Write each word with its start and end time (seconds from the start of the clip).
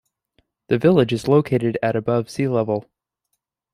The 0.69 0.79
village 0.79 1.13
is 1.13 1.27
located 1.27 1.77
at 1.83 1.95
above 1.95 2.27
sea 2.27 2.47
level. 2.47 2.89